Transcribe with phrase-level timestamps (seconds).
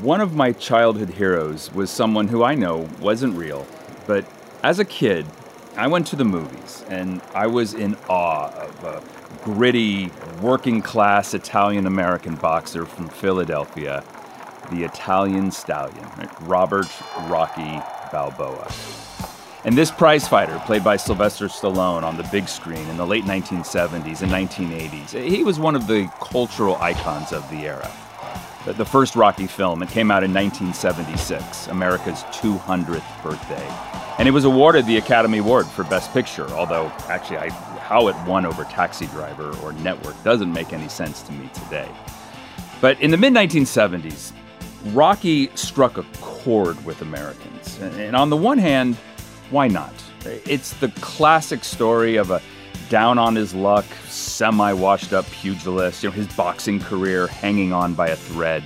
[0.00, 3.66] One of my childhood heroes was someone who I know wasn't real,
[4.06, 4.26] but
[4.62, 5.24] as a kid,
[5.76, 9.02] I went to the movies and I was in awe of a
[9.44, 10.10] gritty,
[10.42, 14.02] working class Italian American boxer from Philadelphia,
[14.72, 16.08] the Italian Stallion,
[16.40, 16.88] Robert
[17.28, 17.80] Rocky
[18.10, 18.70] Balboa.
[19.64, 23.24] And this prize fighter, played by Sylvester Stallone on the big screen in the late
[23.24, 27.90] 1970s and 1980s, he was one of the cultural icons of the era
[28.72, 29.82] the first Rocky film.
[29.82, 33.68] It came out in 1976, America's 200th birthday.
[34.18, 38.16] And it was awarded the Academy Award for Best Picture, although actually I, how it
[38.26, 41.88] won over Taxi Driver or Network doesn't make any sense to me today.
[42.80, 44.32] But in the mid 1970s,
[44.92, 47.78] Rocky struck a chord with Americans.
[47.80, 48.96] And on the one hand,
[49.50, 49.92] why not?
[50.24, 52.40] It's the classic story of a
[52.88, 57.94] down on his luck, semi washed up pugilist, you know, his boxing career hanging on
[57.94, 58.62] by a thread.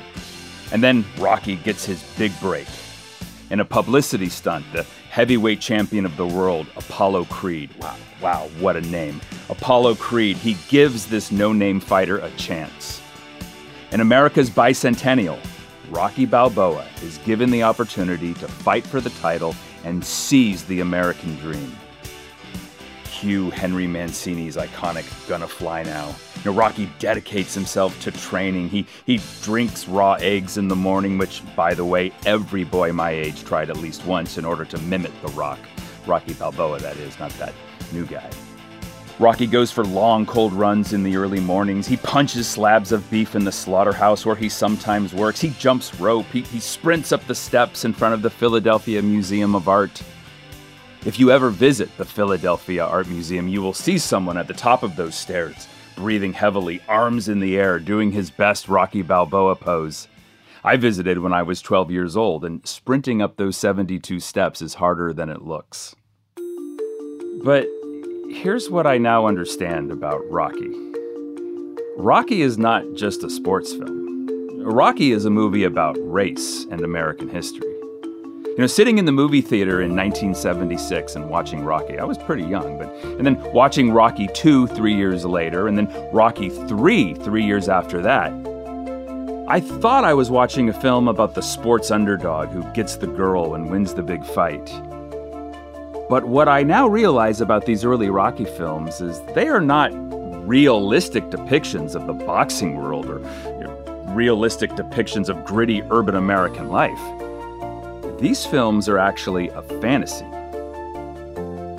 [0.73, 2.69] And then Rocky gets his big break.
[3.51, 7.71] In a publicity stunt, the heavyweight champion of the world, Apollo Creed.
[7.81, 9.21] Wow, wow, what a name.
[9.49, 13.01] Apollo Creed, he gives this no name fighter a chance.
[13.91, 15.39] In America's bicentennial,
[15.91, 19.55] Rocky Balboa is given the opportunity to fight for the title
[19.85, 21.75] and seize the American dream
[23.19, 26.15] cue Henry Mancini's iconic Gonna Fly Now.
[26.37, 28.69] You know, Rocky dedicates himself to training.
[28.69, 33.11] He, he drinks raw eggs in the morning, which, by the way, every boy my
[33.11, 35.59] age tried at least once in order to mimic The Rock.
[36.07, 37.53] Rocky Balboa, that is, not that
[37.93, 38.31] new guy.
[39.19, 41.89] Rocky goes for long, cold runs in the early mornings.
[41.89, 45.41] He punches slabs of beef in the slaughterhouse where he sometimes works.
[45.41, 46.27] He jumps rope.
[46.27, 50.01] He, he sprints up the steps in front of the Philadelphia Museum of Art.
[51.07, 54.83] If you ever visit the Philadelphia Art Museum, you will see someone at the top
[54.83, 60.09] of those stairs, breathing heavily, arms in the air, doing his best Rocky Balboa pose.
[60.65, 64.75] I visited when I was 12 years old, and sprinting up those 72 steps is
[64.75, 65.95] harder than it looks.
[67.45, 67.69] But
[68.29, 70.71] here's what I now understand about Rocky
[71.97, 74.27] Rocky is not just a sports film,
[74.65, 77.78] Rocky is a movie about race and American history.
[78.59, 82.43] You know, sitting in the movie theater in 1976 and watching Rocky, I was pretty
[82.43, 87.45] young, but and then watching Rocky 2 3 years later and then Rocky 3 3
[87.45, 88.33] years after that,
[89.47, 93.55] I thought I was watching a film about the sports underdog who gets the girl
[93.55, 94.67] and wins the big fight.
[96.09, 99.93] But what I now realize about these early Rocky films is they are not
[100.49, 106.71] realistic depictions of the boxing world or you know, realistic depictions of gritty urban American
[106.71, 107.28] life.
[108.19, 110.27] These films are actually a fantasy.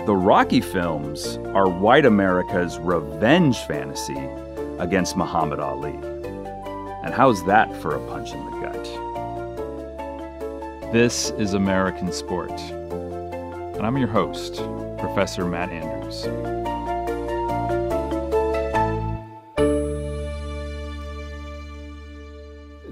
[0.05, 4.17] The Rocky films are white America's revenge fantasy
[4.79, 5.99] against Muhammad Ali.
[7.03, 8.85] And how's that for a punch in the gut?
[10.93, 12.57] This is American Sport.
[12.57, 14.63] And I'm your host,
[14.97, 16.25] Professor Matt Andrews.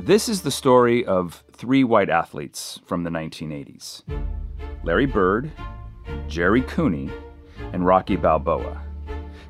[0.07, 4.03] This is the story of three white athletes from the 1980s
[4.81, 5.51] Larry Bird,
[6.29, 7.11] Gerry Cooney,
[7.73, 8.81] and Rocky Balboa.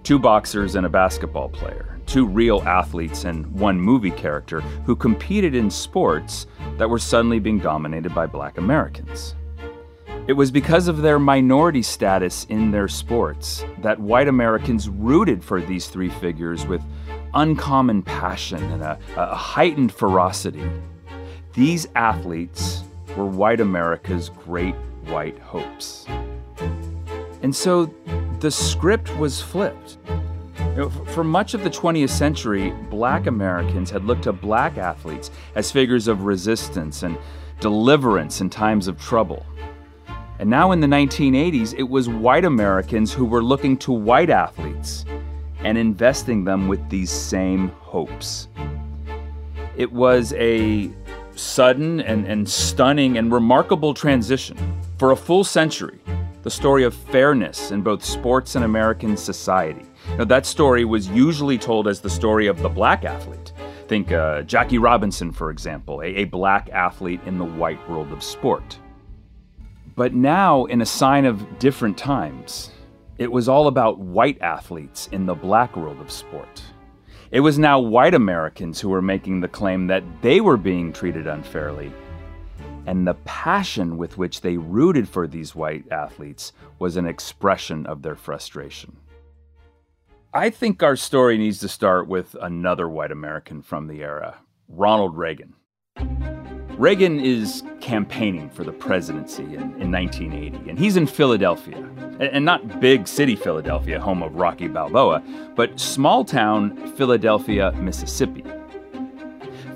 [0.01, 5.53] Two boxers and a basketball player, two real athletes and one movie character who competed
[5.53, 6.47] in sports
[6.79, 9.35] that were suddenly being dominated by black Americans.
[10.25, 15.62] It was because of their minority status in their sports that white Americans rooted for
[15.62, 16.81] these three figures with
[17.38, 20.64] uncommon passion and a, a heightened ferocity.
[21.53, 22.84] These athletes
[23.16, 24.75] were white America's great
[25.06, 26.06] white hopes.
[27.44, 27.94] And so
[28.40, 29.98] the script was flipped.
[30.59, 35.31] You know, for much of the 20th century, black Americans had looked to black athletes
[35.56, 37.18] as figures of resistance and
[37.59, 39.46] deliverance in times of trouble.
[40.40, 45.06] And now in the 1980s, it was white Americans who were looking to white athletes
[45.59, 48.47] and investing them with these same hopes.
[49.75, 50.91] It was a
[51.35, 54.57] sudden and, and stunning and remarkable transition.
[54.98, 56.00] For a full century,
[56.44, 59.86] the story of fairness in both sports and American society.
[60.18, 63.51] Now, that story was usually told as the story of the black athlete.
[63.88, 68.24] Think uh, Jackie Robinson, for example, a, a black athlete in the white world of
[68.24, 68.80] sport.
[69.95, 72.71] But now, in a sign of different times,
[73.18, 76.62] it was all about white athletes in the black world of sport.
[77.31, 81.28] It was now white Americans who were making the claim that they were being treated
[81.28, 81.92] unfairly.
[82.86, 88.02] And the passion with which they rooted for these white athletes was an expression of
[88.02, 88.96] their frustration.
[90.34, 94.38] I think our story needs to start with another white American from the era,
[94.70, 95.56] Ronald Reagan.
[96.78, 101.78] Reagan is campaigning for the presidency in, in 1980, and he's in Philadelphia.
[101.78, 105.24] And, and not big city Philadelphia, home of Rocky Balboa,
[105.56, 108.44] but small town Philadelphia, Mississippi.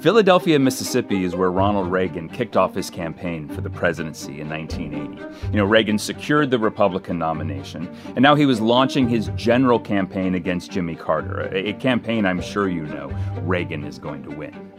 [0.01, 5.47] Philadelphia, Mississippi is where Ronald Reagan kicked off his campaign for the presidency in 1980.
[5.51, 10.33] You know, Reagan secured the Republican nomination, and now he was launching his general campaign
[10.33, 13.09] against Jimmy Carter, a, a campaign I'm sure you know
[13.41, 14.70] Reagan is going to win.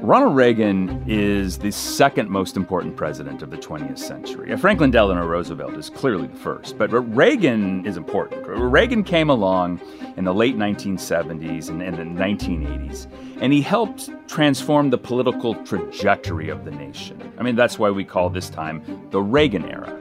[0.00, 4.56] Ronald Reagan is the second most important president of the 20th century.
[4.56, 8.46] Franklin Delano Roosevelt is clearly the first, but Reagan is important.
[8.46, 9.80] Reagan came along
[10.16, 13.06] in the late 1970s and, and the 1980s,
[13.40, 17.32] and he helped transform the political trajectory of the nation.
[17.38, 19.92] I mean, that's why we call this time the Reagan era.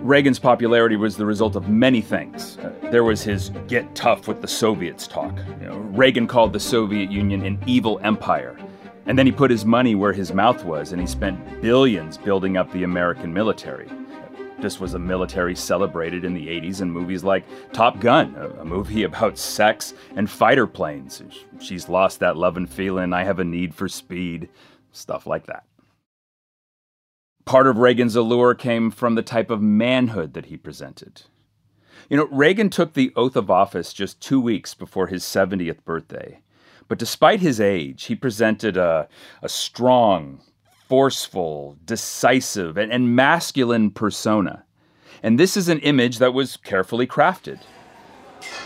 [0.00, 2.58] Reagan's popularity was the result of many things.
[2.58, 5.34] Uh, there was his get tough with the Soviets talk.
[5.60, 8.54] You know, Reagan called the Soviet Union an evil empire.
[9.06, 12.56] And then he put his money where his mouth was, and he spent billions building
[12.56, 13.88] up the American military.
[14.58, 19.02] This was a military celebrated in the 80s in movies like Top Gun, a, movie
[19.04, 21.22] about sex and fighter planes.
[21.60, 24.48] She's lost that love and feeling, I have a need for speed,
[24.90, 25.64] stuff like that.
[27.44, 31.22] Part of Reagan's allure came from the type of manhood that he presented.
[32.08, 36.40] You know, Reagan took the oath of office just two weeks before his 70th birthday.
[36.88, 39.08] But despite his age, he presented a,
[39.42, 40.40] a strong,
[40.88, 44.64] forceful, decisive, and, and masculine persona.
[45.22, 47.60] And this is an image that was carefully crafted.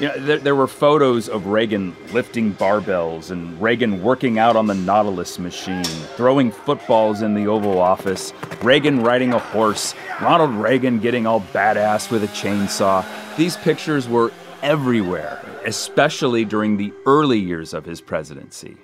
[0.01, 4.67] You know, there, there, were photos of Reagan lifting barbells and Reagan working out on
[4.67, 5.85] the Nautilus machine,
[6.17, 8.33] throwing footballs in the Oval Office,
[8.63, 13.05] Reagan riding a horse, Ronald Reagan getting all badass with a chainsaw.
[13.37, 14.33] These pictures were
[14.63, 18.77] everywhere, especially during the early years of his presidency.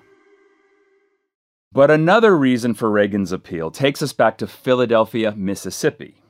[1.72, 6.22] But another reason for Reagan's appeal takes us back to Philadelphia, Mississippi,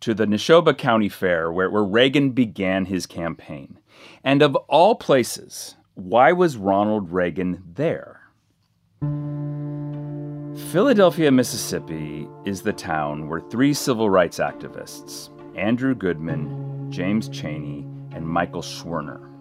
[0.00, 3.78] to the Neshoba County Fair, where, where Reagan began his campaign.
[4.24, 8.22] And of all places, why was Ronald Reagan there?
[10.70, 18.26] Philadelphia, Mississippi is the town where three civil rights activists, Andrew Goodman, James Chaney, and
[18.26, 19.35] Michael Schwerner.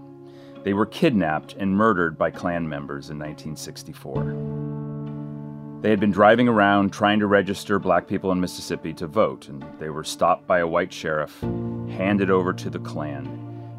[0.66, 5.82] They were kidnapped and murdered by Klan members in 1964.
[5.84, 9.64] They had been driving around trying to register black people in Mississippi to vote, and
[9.78, 11.40] they were stopped by a white sheriff,
[11.88, 13.28] handed over to the Klan,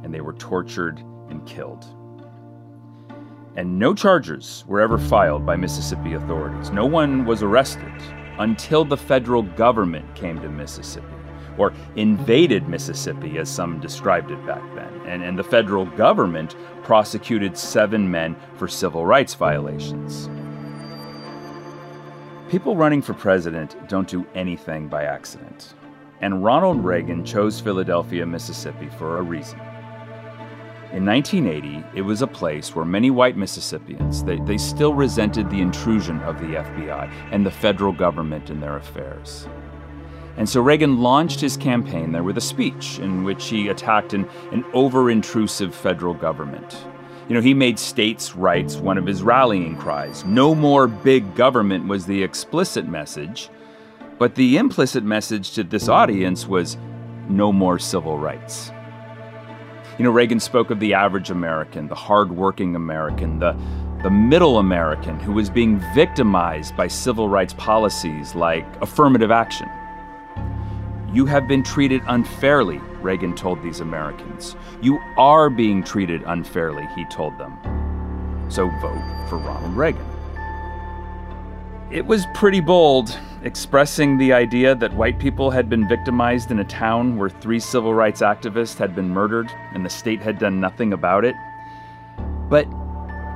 [0.04, 1.84] and they were tortured and killed.
[3.56, 6.70] And no charges were ever filed by Mississippi authorities.
[6.70, 8.00] No one was arrested
[8.38, 11.15] until the federal government came to Mississippi
[11.58, 14.92] or invaded Mississippi, as some described it back then.
[15.06, 20.28] And, and the federal government prosecuted seven men for civil rights violations.
[22.48, 25.74] People running for president don't do anything by accident.
[26.20, 29.58] And Ronald Reagan chose Philadelphia, Mississippi for a reason.
[30.92, 35.60] In 1980, it was a place where many white Mississippians, they, they still resented the
[35.60, 39.48] intrusion of the FBI and the federal government in their affairs.
[40.36, 44.28] And so Reagan launched his campaign there with a speech in which he attacked an,
[44.52, 46.86] an over intrusive federal government.
[47.28, 50.24] You know, he made states' rights one of his rallying cries.
[50.24, 53.48] No more big government was the explicit message,
[54.18, 56.76] but the implicit message to this audience was
[57.28, 58.70] no more civil rights.
[59.98, 63.56] You know, Reagan spoke of the average American, the hardworking American, the,
[64.02, 69.68] the middle American who was being victimized by civil rights policies like affirmative action
[71.12, 74.56] you have been treated unfairly, Reagan told these Americans.
[74.82, 77.58] You are being treated unfairly, he told them.
[78.48, 80.04] So vote for Ronald Reagan.
[81.90, 86.64] It was pretty bold, expressing the idea that white people had been victimized in a
[86.64, 90.92] town where three civil rights activists had been murdered and the state had done nothing
[90.92, 91.36] about it.
[92.48, 92.66] But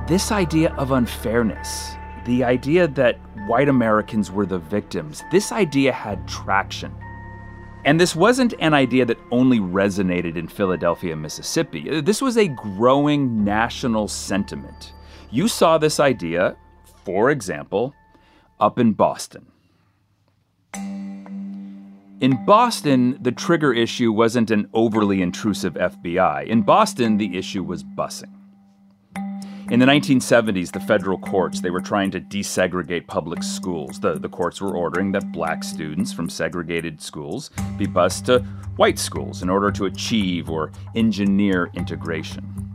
[0.07, 6.27] this idea of unfairness, the idea that white Americans were the victims, this idea had
[6.27, 6.93] traction.
[7.83, 12.01] And this wasn't an idea that only resonated in Philadelphia, Mississippi.
[12.01, 14.93] This was a growing national sentiment.
[15.31, 16.55] You saw this idea,
[17.03, 17.95] for example,
[18.59, 19.47] up in Boston.
[22.21, 26.45] In Boston, the trigger issue wasn't an overly intrusive FBI.
[26.45, 28.40] In Boston, the issue was busing.
[29.71, 34.01] In the 1970s, the federal courts, they were trying to desegregate public schools.
[34.01, 38.39] The, the courts were ordering that black students from segregated schools be bused to
[38.75, 42.69] white schools in order to achieve or engineer integration.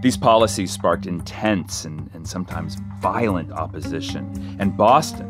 [0.00, 5.28] These policies sparked intense and, and sometimes violent opposition, and Boston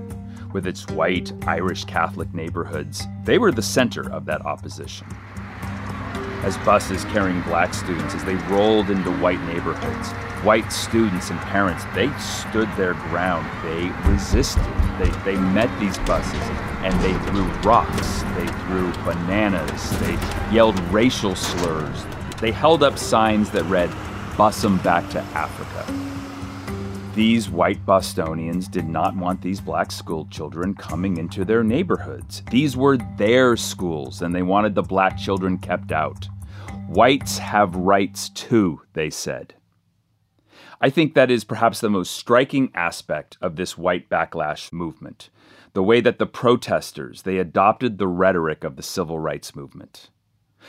[0.53, 5.07] with its white Irish Catholic neighborhoods, they were the center of that opposition.
[6.43, 10.11] As buses carrying black students, as they rolled into white neighborhoods,
[10.43, 13.49] white students and parents, they stood their ground.
[13.63, 14.65] They resisted.
[14.99, 16.35] They, they met these buses
[16.83, 18.23] and they threw rocks.
[18.35, 19.99] They threw bananas.
[20.01, 20.19] They
[20.53, 22.05] yelled racial slurs.
[22.41, 23.91] They held up signs that read,
[24.37, 26.12] Bus 'em back to Africa.
[27.15, 32.43] These white Bostonians did not want these black school children coming into their neighborhoods.
[32.51, 36.27] These were their schools, and they wanted the black children kept out.
[36.89, 39.55] Whites have rights too, they said.
[40.81, 45.29] I think that is perhaps the most striking aspect of this white backlash movement
[45.75, 50.11] the way that the protesters they adopted the rhetoric of the civil rights movement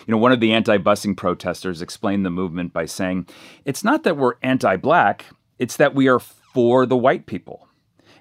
[0.06, 3.28] you know one of the anti-busing protesters explained the movement by saying
[3.66, 5.26] it's not that we're anti-black
[5.60, 7.68] it's that we are for the white people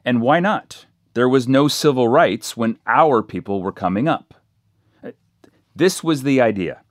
[0.04, 4.34] and why not there was no civil rights when our people were coming up
[5.04, 5.10] uh,
[5.74, 6.82] this was the idea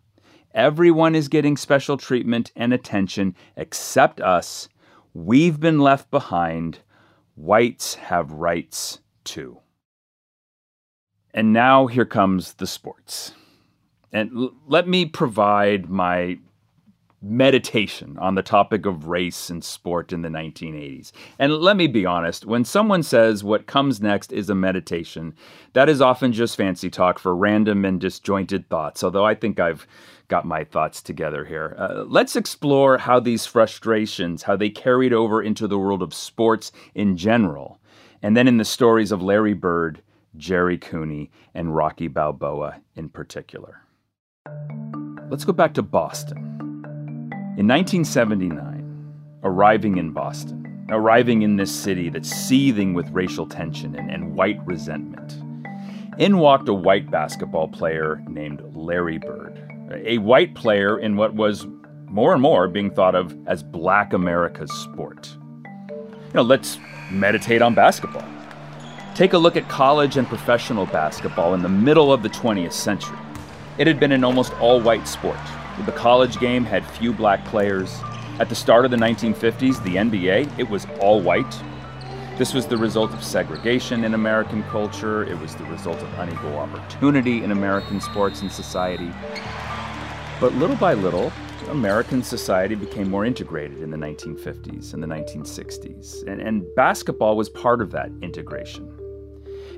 [0.54, 4.68] everyone is getting special treatment and attention except us
[5.14, 6.80] We've been left behind.
[7.36, 9.60] Whites have rights too.
[11.34, 13.34] And now here comes the sports.
[14.12, 16.40] And l- let me provide my
[17.22, 21.12] meditation on the topic of race and sport in the 1980s.
[21.38, 25.36] And let me be honest, when someone says what comes next is a meditation,
[25.74, 29.86] that is often just fancy talk for random and disjointed thoughts, although I think I've
[30.30, 31.76] got my thoughts together here.
[31.78, 36.72] Uh, let's explore how these frustrations, how they carried over into the world of sports
[36.96, 37.80] in general,
[38.24, 40.02] and then in the stories of Larry Bird,
[40.38, 43.82] Gerry Cooney, and Rocky Balboa in particular.
[45.30, 46.71] Let's go back to Boston.
[47.62, 49.14] In 1979,
[49.44, 54.58] arriving in Boston, arriving in this city that's seething with racial tension and, and white
[54.66, 55.34] resentment,
[56.18, 61.68] in walked a white basketball player named Larry Bird a white player in what was
[62.08, 65.30] more and more being thought of as black America's sport.
[65.60, 66.80] You know, let's
[67.12, 68.28] meditate on basketball.
[69.14, 73.20] Take a look at college and professional basketball in the middle of the 20th century.
[73.78, 75.38] It had been an almost all white sport.
[75.86, 78.00] The college game had few black players.
[78.40, 81.60] At the start of the 1950s, the NBA, it was all white.
[82.38, 85.24] This was the result of segregation in American culture.
[85.24, 89.12] It was the result of unequal opportunity in American sports and society.
[90.40, 91.32] But little by little,
[91.70, 97.50] American society became more integrated in the 1950s and the 1960s, and, and basketball was
[97.50, 98.92] part of that integration.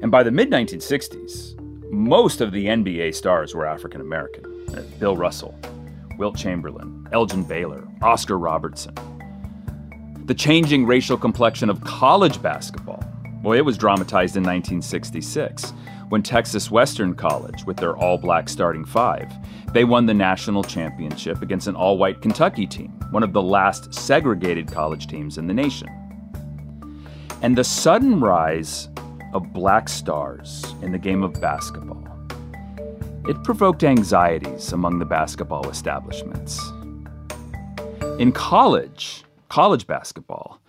[0.01, 1.59] And by the mid 1960s,
[1.91, 4.45] most of the NBA stars were African American
[4.75, 5.53] uh, Bill Russell,
[6.23, 8.95] Wilt Chamberlain, Elgin Baylor, Oscar Robertson.
[10.23, 13.03] The changing racial complexion of college basketball,
[13.43, 15.73] well, it was dramatized in 1966
[16.07, 19.29] when Texas Western College, with their all black starting five,
[19.73, 23.93] they won the national championship against an all white Kentucky team, one of the last
[23.93, 25.89] segregated college teams in the nation.
[27.41, 28.87] And the sudden rise
[29.33, 32.02] of black stars in the game of basketball,
[33.27, 36.59] it provoked anxieties among the basketball establishments.
[38.19, 40.59] In college, college basketball,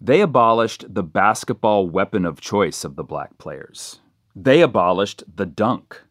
[0.00, 4.00] they abolished the basketball weapon of choice of the black players,
[4.36, 6.02] they abolished the dunk.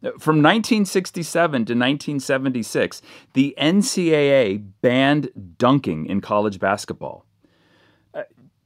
[0.00, 3.02] From 1967 to 1976,
[3.34, 7.26] the NCAA banned dunking in college basketball.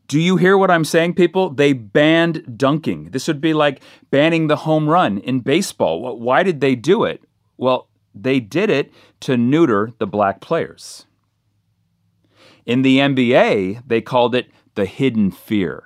[0.07, 1.51] Do you hear what I'm saying, people?
[1.51, 3.11] They banned dunking.
[3.11, 6.19] This would be like banning the home run in baseball.
[6.19, 7.25] Why did they do it?
[7.57, 11.07] Well, they did it to neuter the black players.
[12.67, 15.85] In the NBA, they called it the hidden fear.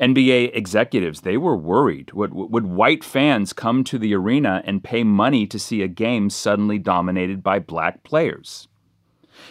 [0.00, 2.12] NBA executives, they were worried.
[2.12, 6.28] Would, would white fans come to the arena and pay money to see a game
[6.28, 8.66] suddenly dominated by black players?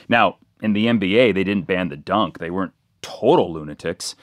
[0.10, 4.16] Now, in the NBA, they didn't ban the dunk, they weren't total lunatics,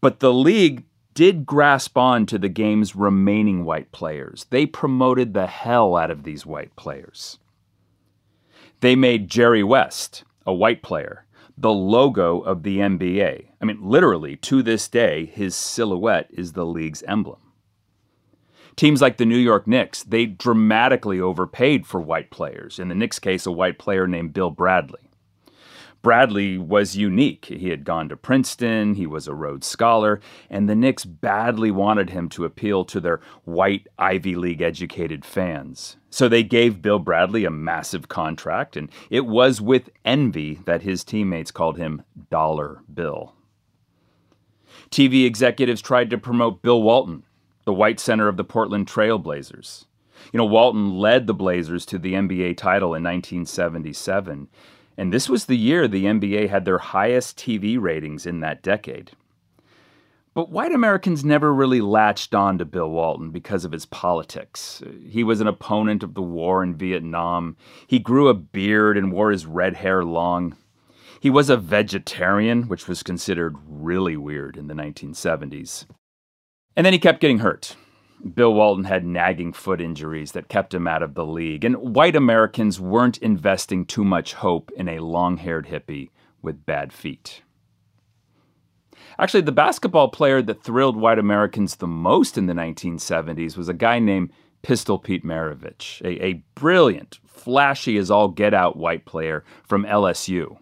[0.00, 0.84] but the league
[1.14, 4.46] did grasp on to the game's remaining white players.
[4.50, 7.38] They promoted the hell out of these white players.
[8.80, 11.24] They made Jerry West, a white player,
[11.56, 13.46] the logo of the NBA.
[13.60, 17.38] I mean, literally, to this day, his silhouette is the league's emblem.
[18.74, 22.78] Teams like the New York Knicks, they dramatically overpaid for white players.
[22.78, 25.10] In the Knicks case, a white player named Bill Bradley.
[26.02, 27.44] Bradley was unique.
[27.46, 32.10] He had gone to Princeton, he was a Rhodes Scholar, and the Knicks badly wanted
[32.10, 35.96] him to appeal to their white Ivy League educated fans.
[36.10, 41.04] So they gave Bill Bradley a massive contract, and it was with envy that his
[41.04, 43.34] teammates called him Dollar Bill.
[44.90, 47.22] TV executives tried to promote Bill Walton,
[47.64, 49.86] the white center of the Portland Trail Blazers.
[50.32, 54.48] You know, Walton led the Blazers to the NBA title in 1977,
[54.96, 59.12] and this was the year the NBA had their highest TV ratings in that decade.
[60.34, 64.82] But white Americans never really latched on to Bill Walton because of his politics.
[65.06, 67.56] He was an opponent of the war in Vietnam.
[67.86, 70.56] He grew a beard and wore his red hair long.
[71.20, 75.84] He was a vegetarian, which was considered really weird in the 1970s.
[76.74, 77.76] And then he kept getting hurt.
[78.34, 82.14] Bill Walton had nagging foot injuries that kept him out of the league, and white
[82.14, 86.10] Americans weren't investing too much hope in a long haired hippie
[86.40, 87.42] with bad feet.
[89.18, 93.74] Actually, the basketball player that thrilled white Americans the most in the 1970s was a
[93.74, 94.30] guy named
[94.62, 100.58] Pistol Pete Maravich, a, a brilliant, flashy as all get out white player from LSU.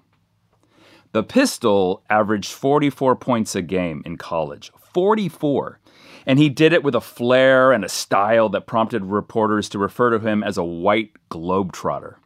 [1.13, 4.73] The Pistol averaged 44 points a game in college.
[4.95, 5.81] 44.
[6.27, 10.11] And he did it with a flair and a style that prompted reporters to refer
[10.11, 12.17] to him as a white globetrotter.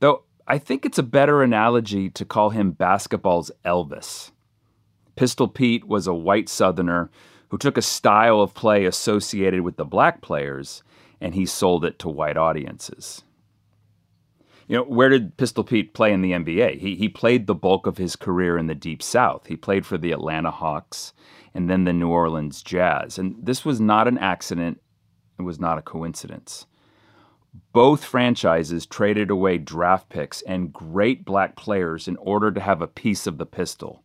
[0.00, 4.30] Though I think it's a better analogy to call him basketball's Elvis.
[5.14, 7.10] Pistol Pete was a white Southerner
[7.50, 10.82] who took a style of play associated with the black players
[11.20, 13.22] and he sold it to white audiences.
[14.66, 16.78] You know, where did Pistol Pete play in the NBA?
[16.78, 19.46] He, he played the bulk of his career in the Deep South.
[19.46, 21.12] He played for the Atlanta Hawks
[21.54, 23.18] and then the New Orleans Jazz.
[23.18, 24.80] And this was not an accident,
[25.38, 26.66] it was not a coincidence.
[27.72, 32.86] Both franchises traded away draft picks and great black players in order to have a
[32.86, 34.02] piece of the pistol.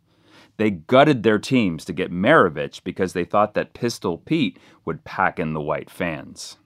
[0.58, 5.40] They gutted their teams to get Maravich because they thought that Pistol Pete would pack
[5.40, 6.58] in the white fans.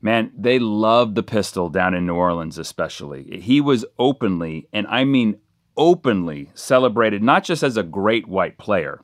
[0.00, 3.40] Man, they loved the pistol down in New Orleans, especially.
[3.40, 5.40] He was openly, and I mean
[5.76, 9.02] openly, celebrated not just as a great white player.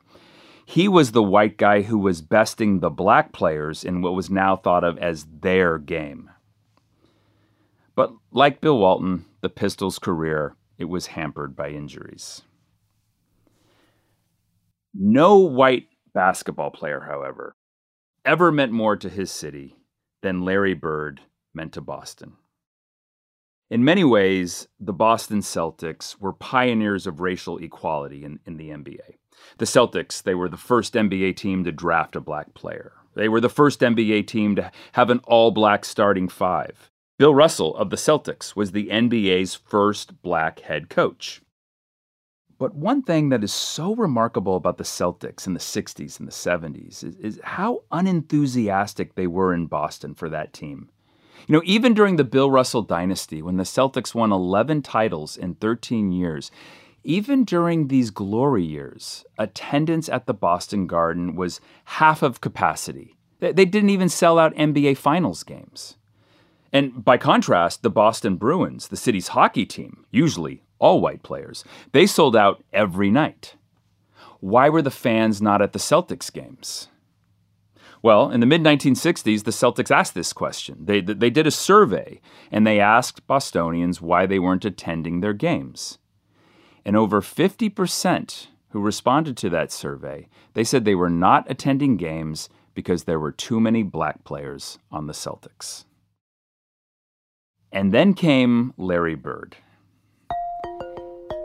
[0.69, 4.57] He was the white guy who was besting the black players in what was now
[4.57, 6.29] thought of as their game.
[7.95, 12.41] But like Bill Walton, the Pistol's career, it was hampered by injuries.
[14.93, 17.55] No white basketball player, however,
[18.25, 19.77] ever meant more to his city
[20.21, 21.21] than Larry Bird
[21.53, 22.33] meant to Boston.
[23.69, 29.15] In many ways, the Boston Celtics were pioneers of racial equality in, in the NBA.
[29.57, 32.93] The Celtics, they were the first NBA team to draft a black player.
[33.15, 36.91] They were the first NBA team to have an all black starting five.
[37.17, 41.41] Bill Russell of the Celtics was the NBA's first black head coach.
[42.59, 46.31] But one thing that is so remarkable about the Celtics in the 60s and the
[46.31, 50.89] 70s is, is, how unenthusiastic they were in Boston for that team.
[51.47, 55.55] You know, even during the Bill Russell dynasty, when the Celtics won 11 titles in
[55.55, 56.51] 13 years,
[57.03, 63.15] even during these glory years, attendance at the Boston Garden was half of capacity.
[63.39, 65.97] They didn't even sell out NBA Finals games.
[66.73, 71.63] And by contrast, the Boston Bruins, the city's hockey team, usually all white players.
[71.91, 73.55] They sold out every night.
[74.39, 76.89] Why were the fans not at the Celtics games?
[78.03, 80.85] Well, in the mid 1960s, the Celtics asked this question.
[80.85, 85.97] They, they did a survey and they asked Bostonians why they weren't attending their games.
[86.87, 92.47] And over 50% who responded to that survey, they said they were not attending games
[92.73, 95.83] because there were too many black players on the Celtics.
[97.73, 99.57] And then came Larry Bird.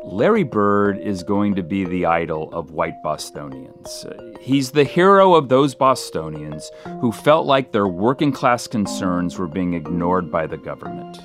[0.05, 4.07] Larry Bird is going to be the idol of white Bostonians.
[4.40, 9.74] He's the hero of those Bostonians who felt like their working class concerns were being
[9.74, 11.18] ignored by the government.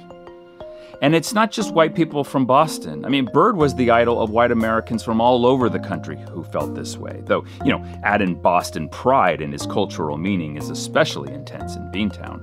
[1.01, 3.05] And it's not just white people from Boston.
[3.05, 6.43] I mean, Bird was the idol of white Americans from all over the country who
[6.43, 7.21] felt this way.
[7.25, 11.83] Though, you know, add in Boston pride and his cultural meaning is especially intense in
[11.91, 12.41] Beantown.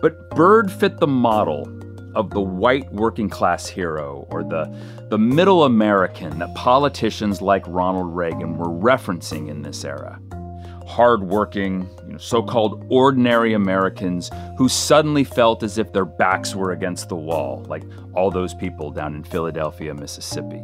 [0.00, 1.68] But Bird fit the model
[2.14, 4.74] of the white working class hero or the,
[5.10, 10.18] the middle American that politicians like Ronald Reagan were referencing in this era.
[10.98, 16.72] Hardworking, you know, so called ordinary Americans who suddenly felt as if their backs were
[16.72, 17.84] against the wall, like
[18.14, 20.60] all those people down in Philadelphia, Mississippi.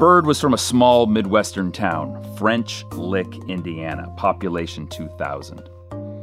[0.00, 5.70] Bird was from a small Midwestern town, French Lick, Indiana, population 2,000.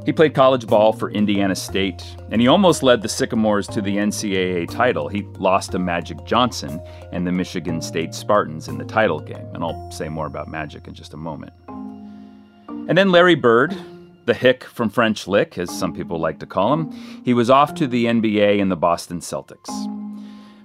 [0.06, 3.96] He played college ball for Indiana State, and he almost led the Sycamores to the
[3.96, 5.08] NCAA title.
[5.08, 6.82] He lost to Magic Johnson
[7.14, 10.90] and the Michigan State Spartans in the title game, and I'll say more about Magic
[10.90, 11.54] in just a moment.
[12.88, 13.76] And then Larry Bird,
[14.26, 16.92] the hick from French Lick, as some people like to call him,
[17.24, 19.70] he was off to the NBA and the Boston Celtics.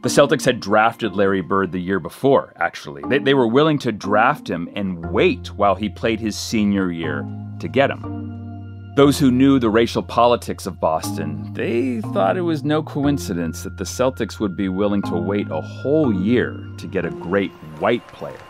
[0.03, 3.03] The Celtics had drafted Larry Bird the year before, actually.
[3.09, 7.27] They, they were willing to draft him and wait while he played his senior year
[7.59, 8.93] to get him.
[8.97, 13.79] Those who knew the racial politics of Boston, they thought it was no coincidence that
[13.79, 18.07] the Celtics would be willing to wait a whole year to get a great white
[18.09, 18.41] player.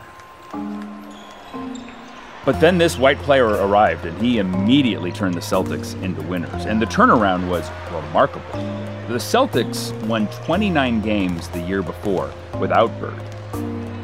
[2.45, 6.65] But then this white player arrived, and he immediately turned the Celtics into winners.
[6.65, 8.53] And the turnaround was remarkable.
[9.09, 13.23] The Celtics won 29 games the year before without Bird.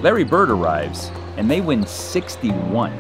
[0.03, 2.93] Larry Bird arrives, and they win 61.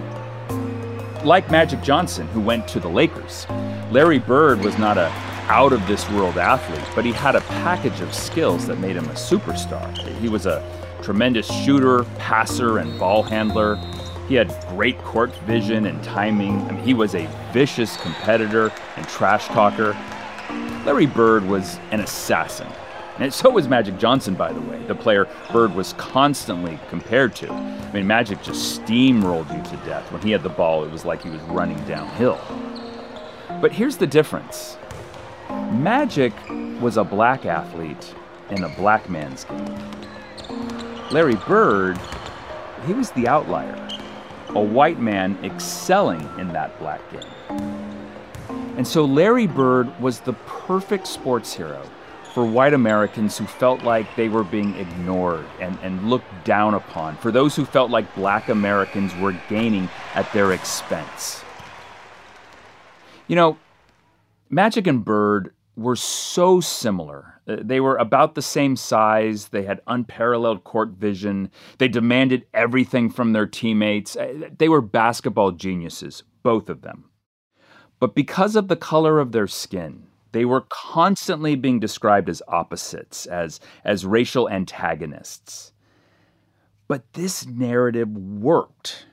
[1.24, 3.46] Like Magic Johnson, who went to the Lakers,
[3.90, 5.12] Larry Bird was not a
[5.48, 9.04] out of this world athlete, but he had a package of skills that made him
[9.04, 9.96] a superstar.
[10.18, 10.64] He was a
[11.02, 13.78] tremendous shooter, passer, and ball handler.
[14.28, 16.60] He had great court vision and timing.
[16.62, 19.96] I mean, he was a vicious competitor and trash talker.
[20.84, 22.66] Larry Bird was an assassin.
[23.18, 27.50] And so was Magic Johnson, by the way, the player Bird was constantly compared to.
[27.50, 30.10] I mean, Magic just steamrolled you to death.
[30.12, 32.40] When he had the ball, it was like he was running downhill.
[33.60, 34.76] But here's the difference
[35.48, 36.32] Magic
[36.80, 38.14] was a black athlete
[38.50, 39.76] in a black man's game.
[41.10, 41.98] Larry Bird,
[42.86, 43.95] he was the outlier
[44.56, 47.76] a white man excelling in that black game.
[48.76, 51.82] And so Larry Bird was the perfect sports hero
[52.34, 57.16] for white Americans who felt like they were being ignored and, and looked down upon,
[57.16, 61.42] for those who felt like black Americans were gaining at their expense.
[63.26, 63.58] You know,
[64.50, 69.48] Magic and Bird were so similar uh, they were about the same size.
[69.48, 71.50] They had unparalleled court vision.
[71.78, 74.16] They demanded everything from their teammates.
[74.16, 77.10] Uh, they were basketball geniuses, both of them.
[78.00, 83.26] But because of the color of their skin, they were constantly being described as opposites,
[83.26, 85.72] as, as racial antagonists.
[86.88, 89.06] But this narrative worked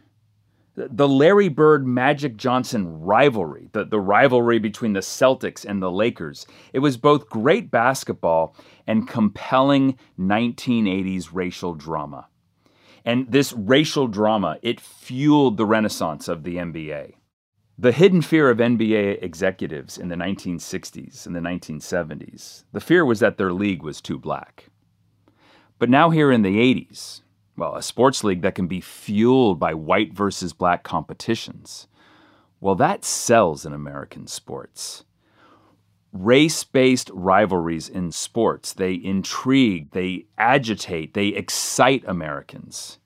[0.75, 6.47] the Larry Bird Magic Johnson rivalry, the, the rivalry between the Celtics and the Lakers,
[6.73, 8.55] it was both great basketball
[8.87, 12.27] and compelling 1980s racial drama.
[13.05, 17.13] And this racial drama, it fueled the renaissance of the NBA.
[17.77, 23.19] The hidden fear of NBA executives in the 1960s and the 1970s, the fear was
[23.19, 24.69] that their league was too black.
[25.79, 27.22] But now, here in the 80s,
[27.55, 31.87] well, a sports league that can be fueled by white versus black competitions.
[32.59, 35.03] Well, that sells in American sports.
[36.11, 42.99] Race based rivalries in sports, they intrigue, they agitate, they excite Americans.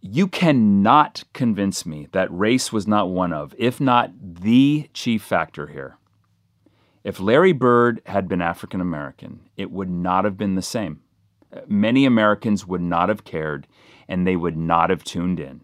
[0.00, 5.68] You cannot convince me that race was not one of, if not the chief factor
[5.68, 5.96] here.
[7.02, 11.00] If Larry Bird had been African American, it would not have been the same
[11.66, 13.66] many Americans would not have cared
[14.08, 15.62] and they would not have tuned in.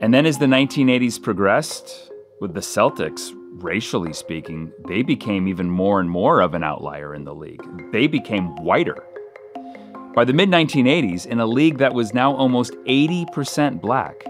[0.00, 2.10] And then as the 1980s progressed,
[2.40, 7.24] with the Celtics, racially speaking, they became even more and more of an outlier in
[7.24, 7.62] the league.
[7.90, 9.04] They became whiter.
[10.14, 14.24] By the mid 1980s, in a league that was now almost 80% black,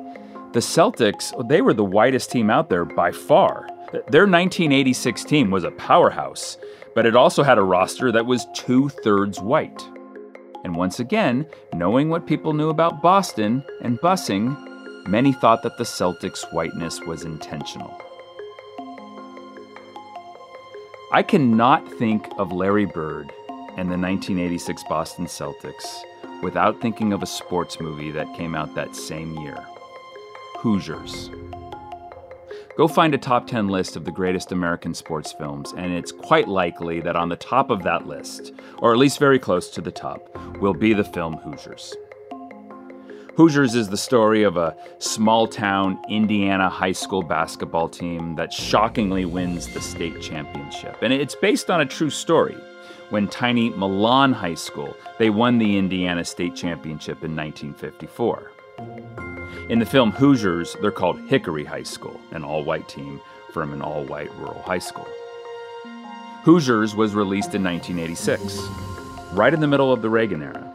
[0.53, 3.69] the Celtics, they were the whitest team out there by far.
[4.11, 6.57] Their 1986 team was a powerhouse,
[6.95, 9.87] but it also had a roster that was two thirds white.
[10.65, 14.57] And once again, knowing what people knew about Boston and busing,
[15.07, 18.01] many thought that the Celtics' whiteness was intentional.
[21.13, 23.33] I cannot think of Larry Bird
[23.77, 26.03] and the 1986 Boston Celtics
[26.43, 29.65] without thinking of a sports movie that came out that same year
[30.59, 31.31] Hoosiers.
[32.79, 36.47] Go find a top 10 list of the greatest American sports films, and it's quite
[36.47, 39.91] likely that on the top of that list, or at least very close to the
[39.91, 41.93] top, will be the film Hoosiers.
[43.35, 49.25] Hoosiers is the story of a small town Indiana high school basketball team that shockingly
[49.25, 50.99] wins the state championship.
[51.03, 52.57] And it's based on a true story.
[53.11, 59.28] When tiny Milan High School, they won the Indiana state championship in 1954.
[59.69, 63.21] In the film Hoosiers, they're called Hickory High School, an all white team
[63.53, 65.07] from an all white rural high school.
[66.45, 68.67] Hoosiers was released in 1986,
[69.35, 70.73] right in the middle of the Reagan era,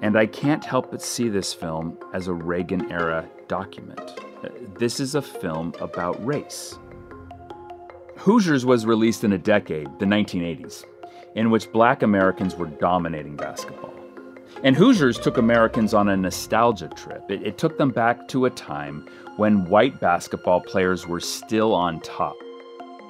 [0.00, 4.18] and I can't help but see this film as a Reagan era document.
[4.78, 6.78] This is a film about race.
[8.16, 10.86] Hoosiers was released in a decade, the 1980s,
[11.34, 13.89] in which black Americans were dominating basketball.
[14.62, 17.30] And Hoosiers took Americans on a nostalgia trip.
[17.30, 21.98] It, it, took them back to a time when white basketball players were still on
[22.00, 22.36] top.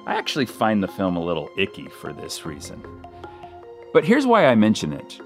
[0.05, 2.81] I actually find the film a little icky for this reason.
[3.91, 5.19] But here's why I mention it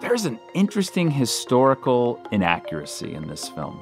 [0.00, 3.80] there's an interesting historical inaccuracy in this film.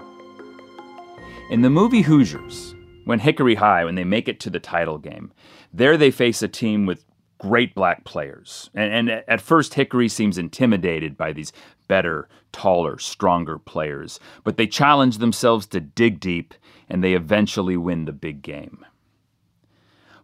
[1.51, 5.33] In the movie Hoosiers, when Hickory High, when they make it to the title game,
[5.73, 7.05] there they face a team with
[7.41, 8.71] great black players.
[8.75, 11.53] And, and, at first, Hickory seems intimidated by these
[11.91, 14.21] better, taller, stronger players.
[14.45, 16.55] But they challenge themselves to dig deep,
[16.89, 18.87] and they eventually win the big game.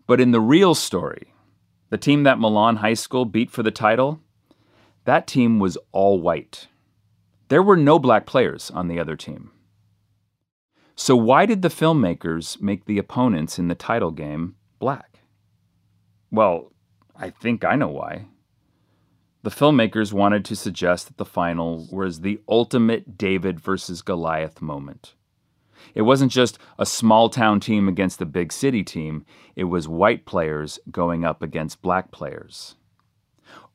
[0.06, 1.34] But in the real story,
[1.90, 4.20] the team that Milan High School beat for the title,
[5.06, 6.68] that team was all white.
[7.48, 9.50] There were no black players on the other team.
[10.94, 15.18] So, why did the filmmakers make the opponents in the title game black?
[16.30, 16.70] Well,
[17.16, 18.26] I think I know why.
[19.46, 25.14] The filmmakers wanted to suggest that the final was the ultimate David versus Goliath moment.
[25.94, 30.26] It wasn't just a small town team against the big city team, it was white
[30.26, 32.74] players going up against black players.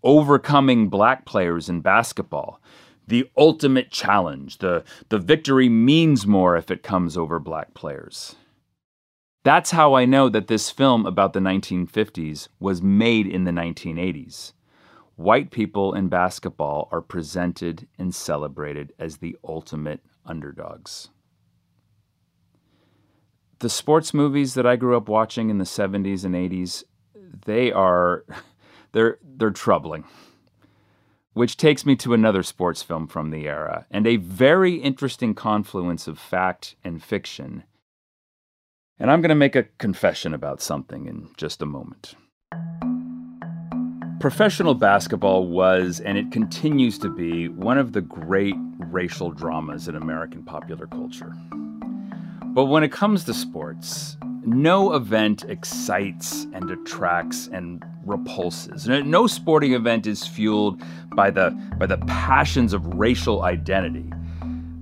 [0.03, 2.61] Overcoming black players in basketball,
[3.07, 4.57] the ultimate challenge.
[4.57, 8.35] The, the victory means more if it comes over black players.
[9.45, 14.51] That's how I know that this film about the 1950s was made in the 1980s.
[15.21, 21.09] White people in basketball are presented and celebrated as the ultimate underdogs.
[23.59, 26.85] The sports movies that I grew up watching in the 70s and 80s,
[27.45, 28.25] they are
[28.93, 30.05] they're they're troubling.
[31.33, 36.07] Which takes me to another sports film from the era, and a very interesting confluence
[36.07, 37.63] of fact and fiction.
[38.97, 42.15] And I'm going to make a confession about something in just a moment.
[44.21, 49.95] Professional basketball was, and it continues to be, one of the great racial dramas in
[49.95, 51.35] American popular culture.
[52.53, 58.87] But when it comes to sports, no event excites and attracts and repulses.
[58.87, 60.83] No sporting event is fueled
[61.15, 64.13] by the, by the passions of racial identity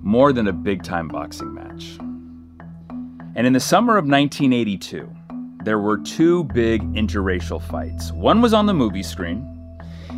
[0.03, 1.97] more than a big time boxing match.
[3.35, 5.09] And in the summer of 1982,
[5.63, 8.11] there were two big interracial fights.
[8.11, 9.45] One was on the movie screen,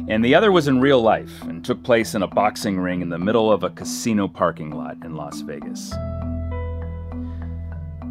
[0.08, 3.10] and the other was in real life and took place in a boxing ring in
[3.10, 5.94] the middle of a casino parking lot in Las Vegas.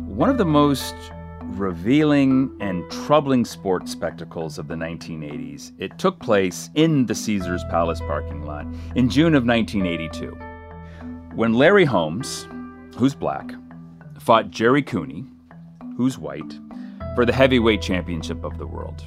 [0.06, 0.94] One of the most
[1.42, 5.72] revealing and troubling sports spectacles of the 1980s.
[5.78, 10.38] It took place in the Caesars Palace parking lot in June of 1982
[11.34, 12.46] when Larry Holmes,
[12.96, 13.52] who's black,
[14.18, 15.24] fought Gerry Cooney,
[15.96, 16.58] who's white,
[17.20, 19.04] for the heavyweight championship of the world.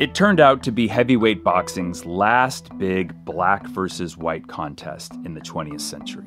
[0.00, 5.40] It turned out to be heavyweight boxing's last big black versus white contest in the
[5.40, 6.26] 20th century.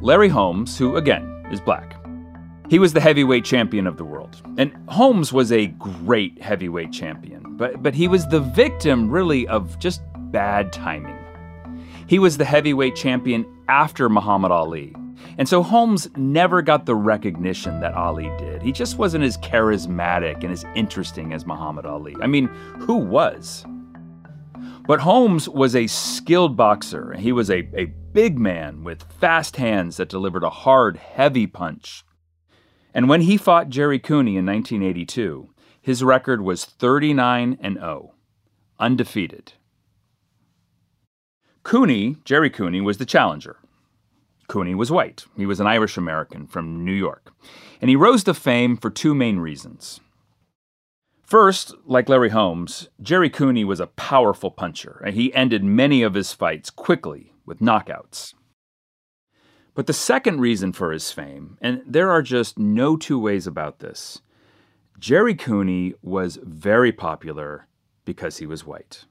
[0.00, 2.02] Larry Holmes, who again is black,
[2.70, 4.40] he was the heavyweight champion of the world.
[4.56, 9.78] And Holmes was a great heavyweight champion, but, but he was the victim, really, of
[9.78, 10.00] just
[10.32, 11.18] bad timing.
[12.06, 14.94] He was the heavyweight champion after Muhammad Ali.
[15.36, 18.62] And so Holmes never got the recognition that Ali did.
[18.62, 22.14] He just wasn't as charismatic and as interesting as Muhammad Ali.
[22.20, 22.46] I mean,
[22.78, 23.64] who was?
[24.86, 27.14] But Holmes was a skilled boxer.
[27.14, 32.04] He was a, a big man with fast hands that delivered a hard, heavy punch.
[32.92, 38.14] And when he fought Gerry Cooney in 1982, his record was 39 and 0,
[38.78, 39.54] undefeated.
[41.62, 43.58] Cooney, Gerry Cooney, was the challenger.
[44.48, 45.24] Cooney was white.
[45.36, 47.32] He was an Irish American from New York.
[47.80, 50.00] And he rose to fame for two main reasons.
[51.22, 56.14] First, like Larry Holmes, Gerry Cooney was a powerful puncher, and he ended many of
[56.14, 58.34] his fights quickly with knockouts.
[59.74, 63.80] But the second reason for his fame, and there are just no two ways about
[63.80, 64.20] this,
[64.98, 67.66] Gerry Cooney was very popular
[68.04, 69.04] because he was white.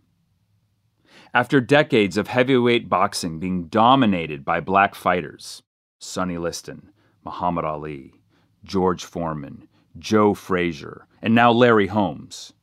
[1.36, 5.63] After decades of heavyweight boxing being dominated by black fighters,
[6.00, 6.91] Sonny Liston,
[7.26, 8.13] Muhammad Ali,
[8.63, 9.67] George Foreman,
[9.98, 12.54] Joe Frazier, and now Larry Holmes,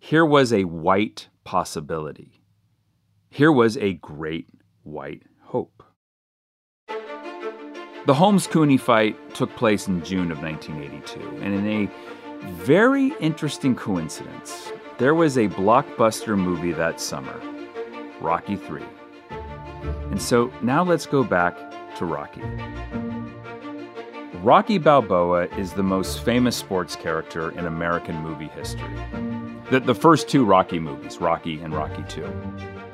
[0.00, 2.40] here was a white possibility.
[3.28, 4.48] Here was a great
[4.84, 5.82] white hope.
[8.06, 13.76] The Holmes Cooney fight took place in June of 1982, and in a very interesting
[13.76, 17.38] coincidence, there was a blockbuster movie that summer,
[18.20, 18.82] Rocky 3.
[20.10, 21.56] And so now let's go back
[21.96, 22.42] to Rocky.
[24.42, 28.94] Rocky Balboa is the most famous sports character in American movie history.
[29.70, 32.28] The, the first two Rocky movies, Rocky and Rocky II.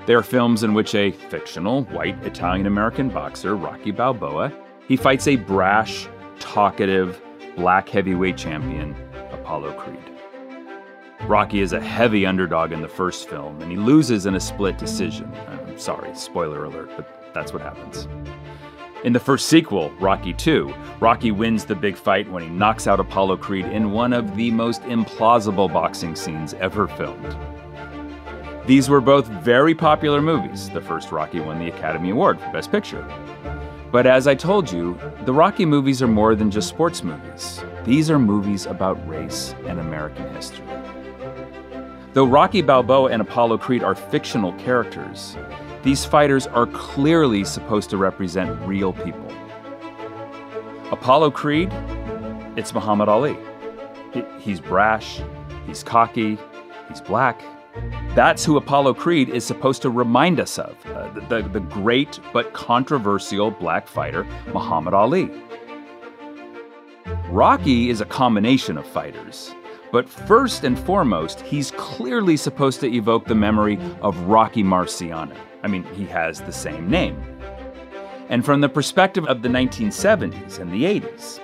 [0.07, 4.53] They are films in which a fictional white Italian American boxer, Rocky Balboa,
[4.87, 7.21] he fights a brash, talkative,
[7.57, 8.95] black heavyweight champion,
[9.33, 10.10] Apollo Creed.
[11.27, 14.79] Rocky is a heavy underdog in the first film, and he loses in a split
[14.79, 15.31] decision.
[15.49, 18.09] I'm sorry, spoiler alert, but that's what happens.
[19.05, 23.01] In the first sequel, Rocky II, Rocky wins the big fight when he knocks out
[23.01, 27.37] Apollo Creed in one of the most implausible boxing scenes ever filmed.
[28.67, 30.69] These were both very popular movies.
[30.71, 33.07] The first Rocky won the Academy Award for Best Picture.
[33.91, 37.63] But as I told you, the Rocky movies are more than just sports movies.
[37.85, 40.67] These are movies about race and American history.
[42.13, 45.37] Though Rocky Balboa and Apollo Creed are fictional characters,
[45.85, 49.33] these fighters are clearly supposed to represent real people.
[50.91, 51.71] Apollo Creed,
[52.57, 53.37] it's Muhammad Ali.
[54.41, 55.21] he's brash,
[55.67, 56.37] he's cocky,
[56.89, 57.45] he's black.
[58.17, 62.19] That's who Apollo Creed is supposed to remind us of uh, the, the, the great
[62.33, 65.31] but controversial black fighter, Muhammad Ali.
[67.29, 69.55] Rocky is a combination of fighters,
[69.93, 75.37] but first and foremost, he's clearly supposed to evoke the memory of Rocky Marciano.
[75.63, 77.21] I mean, he has the same name.
[78.29, 81.41] And from the perspective of the 1970s and the 80s,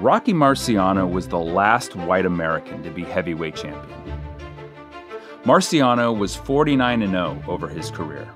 [0.00, 4.20] Rocky Marciano was the last white American to be heavyweight champion.
[5.44, 8.28] Marciano was 49 0 over his career.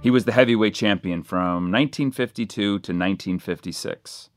[0.00, 4.30] He was the heavyweight champion from 1952 to 1956.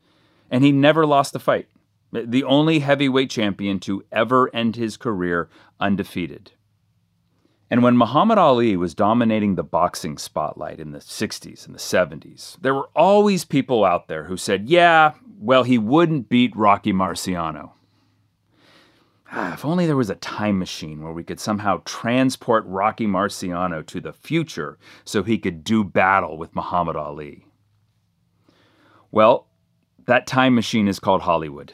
[0.50, 1.68] And he never lost a fight.
[2.12, 6.52] The only heavyweight champion to ever end his career undefeated.
[7.70, 12.58] And when Muhammad Ali was dominating the boxing spotlight in the 60s and the 70s,
[12.62, 17.72] there were always people out there who said, yeah, well, he wouldn't beat Rocky Marciano.
[19.30, 23.86] Ah, if only there was a time machine where we could somehow transport Rocky Marciano
[23.86, 27.46] to the future so he could do battle with Muhammad Ali.
[29.12, 29.48] Well,
[30.06, 31.74] that time machine is called Hollywood.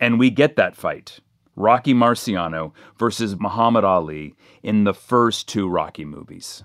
[0.00, 1.20] And we get that fight
[1.54, 6.64] Rocky Marciano versus Muhammad Ali in the first two Rocky movies.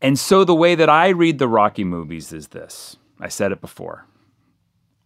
[0.00, 3.60] And so the way that I read the Rocky movies is this I said it
[3.60, 4.06] before.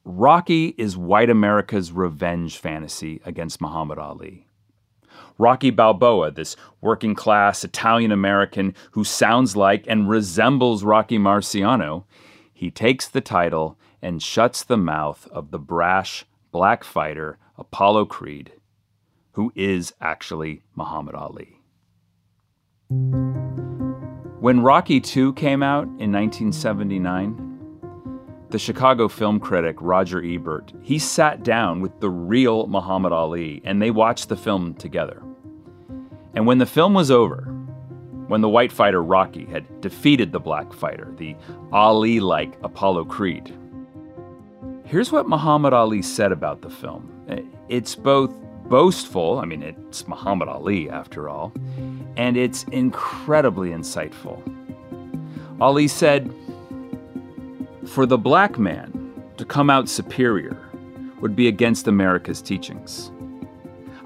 [0.04, 4.46] Rocky is white America's revenge fantasy against Muhammad Ali.
[5.36, 12.04] Rocky Balboa, this working class Italian American who sounds like and resembles Rocky Marciano,
[12.52, 18.52] he takes the title and shuts the mouth of the brash black fighter Apollo Creed,
[19.32, 21.58] who is actually Muhammad Ali.
[24.38, 27.58] When Rocky II came out in 1979,
[28.50, 33.82] the Chicago film critic Roger Ebert, he sat down with the real Muhammad Ali and
[33.82, 35.20] they watched the film together.
[36.34, 37.52] And when the film was over,
[38.28, 41.34] when the white fighter Rocky had defeated the black fighter, the
[41.72, 43.52] Ali like Apollo Creed,
[44.94, 47.10] here's what Muhammad Ali said about the film.
[47.68, 48.30] It's both
[48.68, 51.52] boastful, I mean, it's Muhammad Ali after all,
[52.16, 54.40] and it's incredibly insightful.
[55.60, 56.32] Ali said,
[57.84, 60.56] For the black man to come out superior
[61.20, 63.10] would be against America's teachings.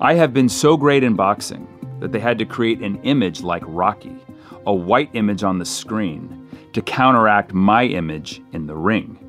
[0.00, 1.68] I have been so great in boxing
[2.00, 4.16] that they had to create an image like Rocky,
[4.64, 9.27] a white image on the screen, to counteract my image in the ring.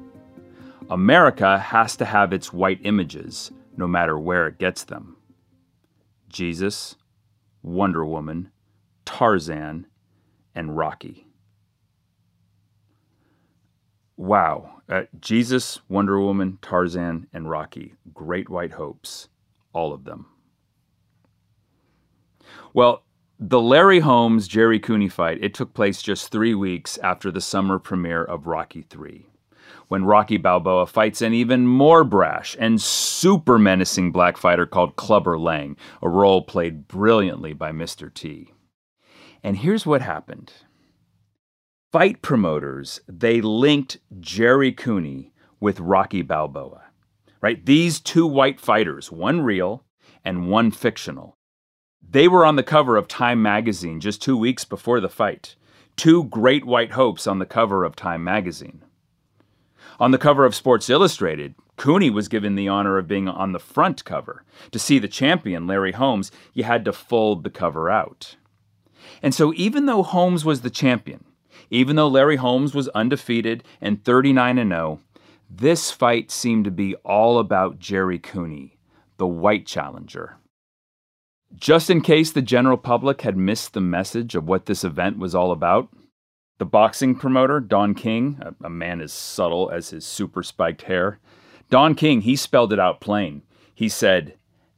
[0.90, 5.16] America has to have its white images no matter where it gets them.
[6.30, 6.96] Jesus,
[7.62, 8.52] Wonder Woman,
[9.06, 9.86] Tarzan,
[10.56, 11.28] and Rocky.
[14.18, 14.82] Wow.
[14.90, 17.94] Uh, Jesus, Wonder Woman, Tarzan, and Rocky.
[18.14, 19.30] Great white hopes.
[19.74, 20.26] All of them.
[22.74, 23.04] Well,
[23.40, 27.78] the Larry Holmes Gerry Cooney fight, it took place just three weeks after the summer
[27.78, 29.29] premiere of Rocky 3
[29.90, 35.38] when Rocky Balboa fights an even more brash and super menacing black fighter called Clubber
[35.38, 38.14] Lang, a role played brilliantly by Mr.
[38.14, 38.54] T.
[39.44, 40.54] And here's what happened.
[41.92, 46.84] Fight promoters, they linked Gerry Cooney with Rocky Balboa.
[47.42, 47.66] Right?
[47.66, 49.86] These two white fighters, one real
[50.24, 51.36] and one fictional.
[52.08, 55.56] They were on the cover of Time magazine just 2 weeks before the fight.
[55.96, 58.84] Two great white hopes on the cover of Time magazine.
[60.00, 63.60] On the cover of Sports Illustrated, Cooney was given the honor of being on the
[63.60, 64.44] front cover.
[64.72, 68.38] To see the champion, Larry Holmes, you had to fold the cover out.
[69.22, 71.26] And so, even though Holmes was the champion,
[71.70, 75.00] even though Larry Holmes was undefeated and 39 0,
[75.50, 78.78] this fight seemed to be all about Gerry Cooney,
[79.18, 80.38] the white challenger.
[81.56, 85.36] Just in case the general public had missed the message of what this event was
[85.36, 85.90] all about,
[86.60, 91.20] the boxing promoter, Don King, a, a man as subtle as his super spiked hair,
[91.70, 93.42] Don King, he spelled it out plain.
[93.74, 94.36] He said,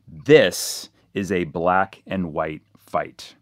[0.08, 3.36] This is a black and white fight.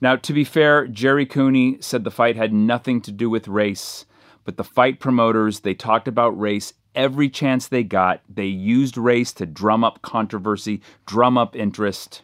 [0.00, 4.04] Now, to be fair, Gerry Cooney said the fight had nothing to do with race,
[4.44, 8.22] but the fight promoters, they talked about race every chance they got.
[8.28, 12.22] They used race to drum up controversy, drum up interest.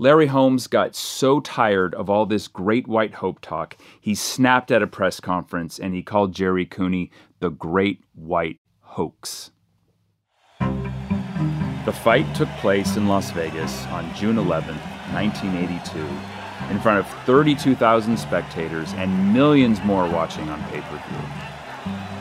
[0.00, 4.80] Larry Holmes got so tired of all this great white hope talk, he snapped at
[4.80, 9.50] a press conference and he called Gerry Cooney the Great White Hoax.
[10.60, 14.76] The fight took place in Las Vegas on June 11,
[15.12, 15.98] 1982
[16.70, 21.18] in front of 32,000 spectators and millions more watching on pay per view.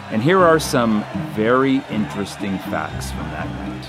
[0.09, 1.05] And here are some
[1.35, 3.85] very interesting facts from that night.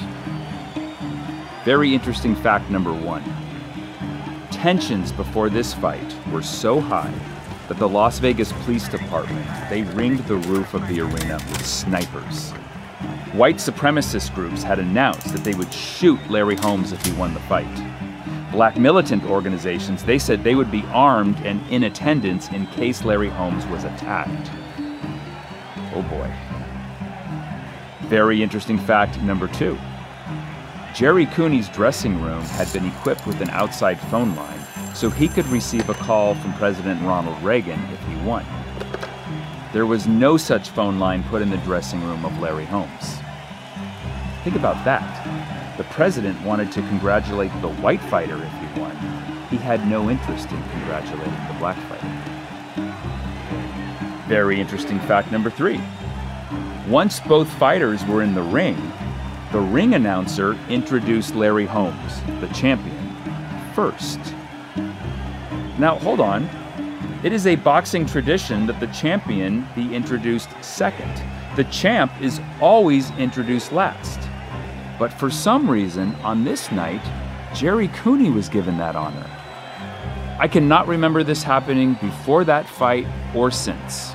[1.65, 3.23] Very interesting fact number one
[4.51, 7.13] tensions before this fight were so high
[7.69, 12.53] that the Las Vegas Police Department they ringed the roof of the arena with snipers.
[13.33, 17.41] White supremacist groups had announced that they would shoot Larry Holmes if he won the
[17.41, 17.67] fight
[18.51, 23.29] black militant organizations, they said they would be armed and in attendance in case Larry
[23.29, 24.51] Holmes was attacked.
[25.95, 26.33] Oh boy.
[28.09, 29.79] Very interesting fact number two
[30.95, 34.59] Gerry Cooney's dressing room had been equipped with an outside phone line
[34.95, 38.45] so he could receive a call from President Ronald Reagan if he won.
[39.73, 43.19] There was no such phone line put in the dressing room of Larry Holmes.
[44.43, 45.77] Think about that.
[45.77, 48.97] The president wanted to congratulate the white fighter if he won.
[49.51, 52.09] He had no interest in congratulating the black fighter.
[54.27, 55.81] Very interesting fact number three.
[56.89, 58.77] Once both fighters were in the ring,
[59.53, 63.17] the ring announcer introduced Larry Holmes, the champion,
[63.75, 64.19] first.
[65.79, 66.49] Now, hold on.
[67.23, 71.11] It is a boxing tradition that the champion be introduced second.
[71.57, 74.21] The champ is always introduced last.
[74.99, 77.03] But for some reason, on this night,
[77.55, 79.27] Gerry Cooney was given that honor.
[80.39, 84.15] I cannot remember this happening before that fight or since.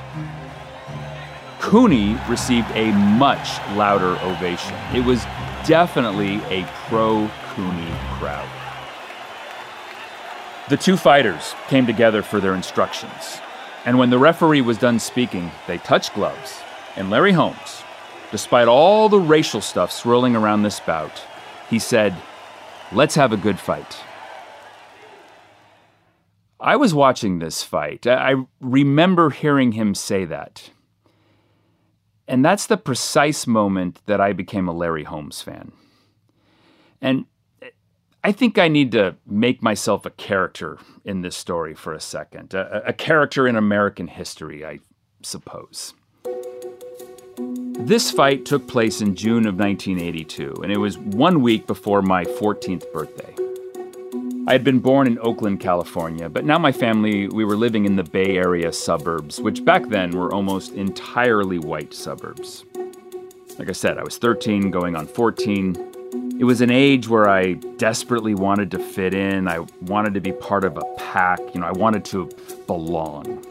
[1.64, 4.74] Cooney received a much louder ovation.
[4.94, 5.24] It was
[5.66, 8.48] definitely a pro Cooney crowd.
[10.68, 13.40] The two fighters came together for their instructions,
[13.84, 16.60] and when the referee was done speaking, they touched gloves,
[16.96, 17.82] and Larry Holmes,
[18.34, 21.22] Despite all the racial stuff swirling around this bout,
[21.70, 22.16] he said,
[22.90, 23.98] Let's have a good fight.
[26.58, 28.08] I was watching this fight.
[28.08, 30.70] I remember hearing him say that.
[32.26, 35.72] And that's the precise moment that I became a Larry Holmes fan.
[37.00, 37.26] And
[38.22, 42.54] I think I need to make myself a character in this story for a second,
[42.54, 44.78] a, a character in American history, I
[45.22, 45.92] suppose.
[47.78, 52.24] This fight took place in June of 1982, and it was one week before my
[52.24, 53.43] 14th birthday.
[54.46, 57.96] I had been born in Oakland, California, but now my family, we were living in
[57.96, 62.66] the Bay Area suburbs, which back then were almost entirely white suburbs.
[63.58, 66.36] Like I said, I was 13, going on 14.
[66.38, 69.48] It was an age where I desperately wanted to fit in.
[69.48, 71.40] I wanted to be part of a pack.
[71.54, 72.28] You know, I wanted to
[72.66, 73.42] belong.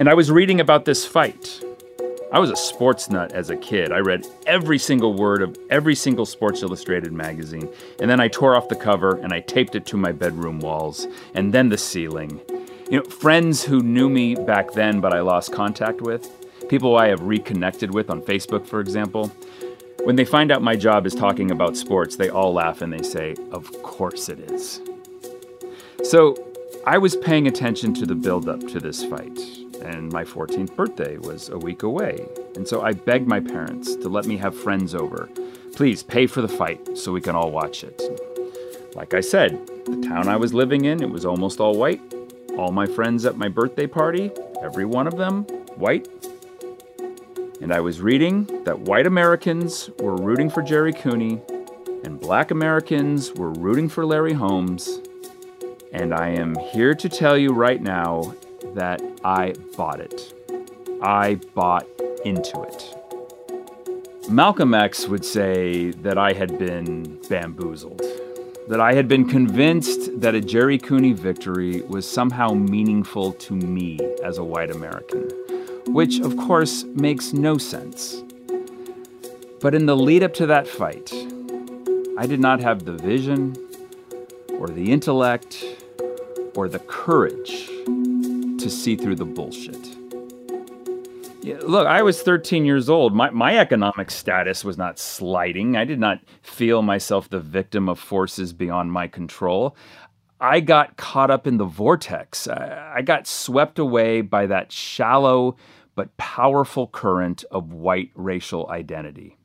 [0.00, 1.62] And I was reading about this fight,
[2.30, 3.90] I was a sports nut as a kid.
[3.90, 7.70] I read every single word of every single Sports Illustrated magazine,
[8.00, 11.06] and then I tore off the cover and I taped it to my bedroom walls
[11.34, 12.38] and then the ceiling.
[12.90, 16.30] You know, friends who knew me back then but I lost contact with,
[16.68, 19.28] people I have reconnected with on Facebook, for example,
[20.04, 23.02] when they find out my job is talking about sports, they all laugh and they
[23.02, 24.82] say, Of course it is.
[26.04, 26.36] So
[26.86, 31.48] I was paying attention to the buildup to this fight and my 14th birthday was
[31.48, 32.26] a week away.
[32.56, 35.28] And so I begged my parents to let me have friends over.
[35.74, 38.02] Please pay for the fight so we can all watch it.
[38.94, 42.00] Like I said, the town I was living in, it was almost all white.
[42.56, 44.30] All my friends at my birthday party,
[44.62, 45.44] every one of them,
[45.76, 46.08] white.
[47.60, 51.40] And I was reading that white Americans were rooting for Gerry Cooney
[52.04, 55.00] and black Americans were rooting for Larry Holmes.
[55.92, 58.34] And I am here to tell you right now
[58.74, 60.34] that I bought it.
[61.02, 61.86] I bought
[62.24, 62.94] into it.
[64.30, 68.02] Malcolm X would say that I had been bamboozled,
[68.68, 73.98] that I had been convinced that a Gerry Cooney victory was somehow meaningful to me
[74.22, 75.30] as a white American,
[75.86, 78.22] which of course makes no sense.
[79.60, 81.10] But in the lead up to that fight,
[82.18, 83.56] I did not have the vision
[84.58, 85.64] or the intellect
[86.54, 87.70] or the courage
[88.58, 89.96] to see through the bullshit.
[91.44, 93.14] Look, I was 13 years old.
[93.14, 95.76] My, my economic status was not sliding.
[95.76, 99.76] I did not feel myself the victim of forces beyond my control.
[100.40, 102.46] I got caught up in the vortex.
[102.48, 105.56] I got swept away by that shallow
[105.98, 109.36] but powerful current of white racial identity.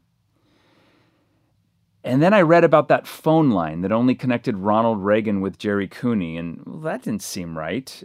[2.04, 5.88] And then I read about that phone line that only connected Ronald Reagan with Gerry
[5.88, 8.04] Cooney, and well, that didn't seem right.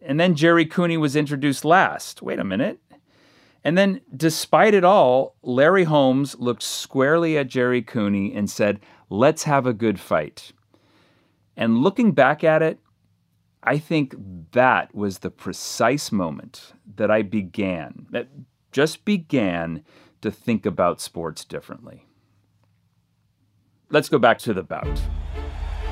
[0.00, 2.22] And then Gerry Cooney was introduced last.
[2.22, 2.80] Wait a minute.
[3.64, 9.44] And then, despite it all, Larry Holmes looked squarely at Gerry Cooney and said, Let's
[9.44, 10.52] have a good fight.
[11.56, 12.80] And looking back at it,
[13.62, 14.14] I think
[14.52, 18.28] that was the precise moment that I began, that
[18.72, 19.84] just began
[20.22, 22.06] to think about sports differently.
[23.90, 25.00] Let's go back to the bout.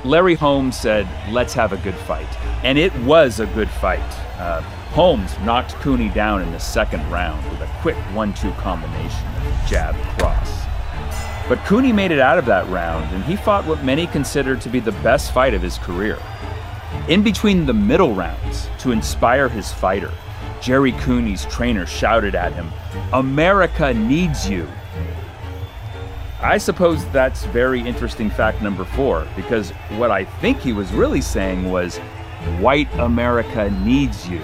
[0.03, 2.27] Larry Holmes said, Let's have a good fight.
[2.63, 3.99] And it was a good fight.
[4.39, 9.27] Uh, Holmes knocked Cooney down in the second round with a quick one two combination
[9.37, 10.65] of jab cross.
[11.47, 14.69] But Cooney made it out of that round, and he fought what many consider to
[14.69, 16.17] be the best fight of his career.
[17.07, 20.11] In between the middle rounds, to inspire his fighter,
[20.61, 22.71] Gerry Cooney's trainer shouted at him,
[23.13, 24.67] America needs you.
[26.41, 31.21] I suppose that's very interesting fact number four, because what I think he was really
[31.21, 31.97] saying was,
[32.59, 34.41] White America needs you.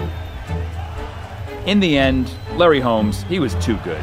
[1.66, 4.02] In the end, Larry Holmes, he was too good.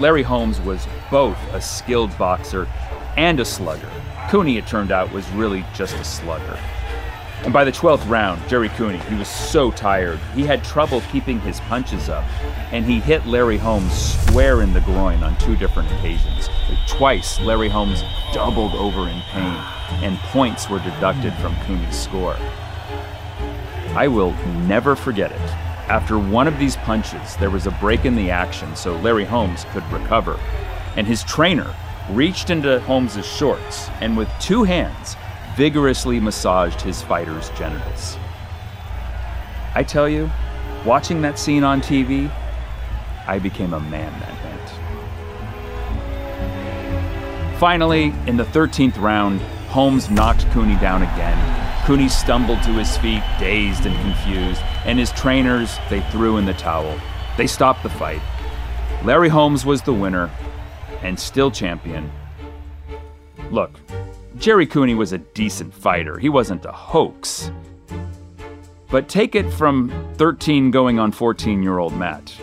[0.00, 2.66] Larry Holmes was both a skilled boxer
[3.16, 3.88] and a slugger.
[4.30, 6.58] Cooney, it turned out, was really just a slugger.
[7.44, 10.18] And by the 12th round, Gerry Cooney, he was so tired.
[10.34, 12.24] He had trouble keeping his punches up,
[12.72, 16.50] and he hit Larry Holmes square in the groin on two different occasions.
[16.88, 18.02] Twice, Larry Holmes
[18.34, 19.56] doubled over in pain,
[20.02, 22.36] and points were deducted from Cooney's score.
[23.94, 24.32] I will
[24.66, 25.40] never forget it.
[25.88, 29.64] After one of these punches, there was a break in the action so Larry Holmes
[29.70, 30.38] could recover.
[30.96, 31.74] And his trainer
[32.10, 35.16] reached into Holmes's shorts and with two hands
[35.58, 38.16] vigorously massaged his fighter's genitals.
[39.74, 40.30] I tell you,
[40.86, 42.30] watching that scene on TV,
[43.26, 44.34] I became a man that
[47.50, 47.58] night.
[47.58, 53.22] Finally, in the 13th round, Holmes knocked Cooney down again Cooney stumbled to his feet,
[53.40, 57.00] dazed and confused, and his trainers, they threw in the towel.
[57.38, 58.20] They stopped the fight.
[59.04, 60.30] Larry Holmes was the winner
[61.00, 62.12] and still champion.
[63.50, 63.80] Look,
[64.38, 66.18] Gerry Cooney was a decent fighter.
[66.18, 67.50] He wasn't a hoax.
[68.88, 72.34] But take it from 13 going on 14 year old Matt.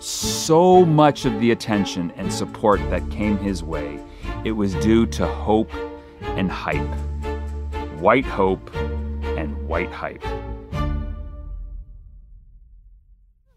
[0.00, 4.00] So much of the attention and support that came his way,
[4.44, 5.72] it was due to hope
[6.22, 6.80] and hype
[8.02, 10.24] white hope and white hype.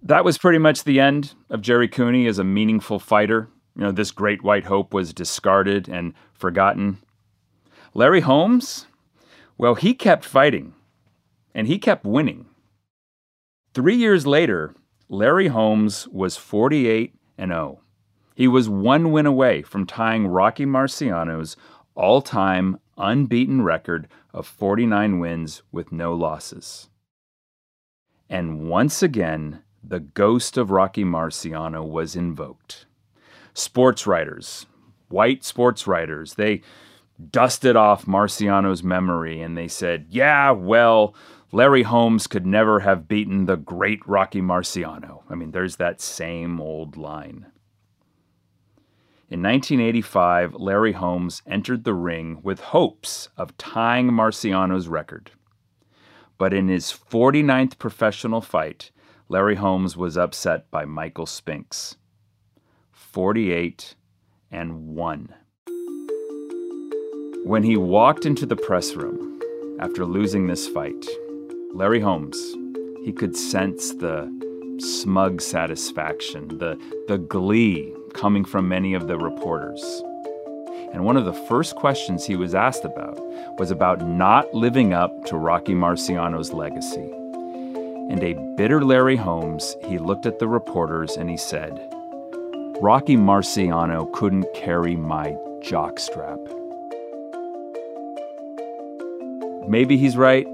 [0.03, 3.49] That was pretty much the end of Gerry Cooney as a meaningful fighter.
[3.75, 6.99] You know, this great white hope was discarded and forgotten.
[7.97, 8.87] Larry Holmes,
[9.57, 10.73] well, he kept fighting
[11.53, 12.45] and he kept winning.
[13.73, 14.75] Three years later,
[15.07, 17.79] Larry Holmes was 48 and 0.
[18.35, 21.55] He was one win away from tying Rocky Marciano's
[21.95, 26.89] all time unbeaten record of 49 wins with no losses.
[28.29, 32.87] And once again, the ghost of Rocky Marciano was invoked.
[33.53, 34.65] Sports writers,
[35.07, 36.61] white sports writers, they
[37.31, 41.15] dusted off Marciano's memory and they said, yeah, well,
[41.51, 45.23] Larry Holmes could never have beaten the great Rocky Marciano.
[45.29, 47.47] I mean, there's that same old line.
[49.27, 55.31] In 1985, Larry Holmes entered the ring with hopes of tying Marciano's record.
[56.37, 58.91] But in his 49th professional fight,
[59.29, 61.95] Larry Holmes was upset by Michael Spinks.
[62.91, 63.95] 48
[64.51, 65.33] and 1.
[67.45, 69.39] When he walked into the press room
[69.79, 71.05] after losing this fight,
[71.75, 72.35] Larry Holmes,
[73.03, 74.27] he could sense the
[74.79, 76.75] smug satisfaction, the,
[77.07, 79.83] the glee coming from many of the reporters.
[80.91, 83.19] And one of the first questions he was asked about
[83.59, 87.11] was about not living up to Rocky Marciano's legacy.
[88.09, 91.73] And a bitter Larry Holmes, he looked at the reporters and he said,
[92.81, 96.64] Rocky Marciano couldn't carry my jockstrap.
[99.67, 100.47] Maybe he's right,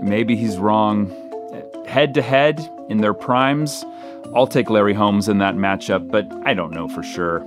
[0.00, 1.10] maybe he's wrong.
[1.86, 3.84] Head to head in their primes,
[4.34, 7.40] I'll take Larry Holmes in that matchup, but I don't know for sure.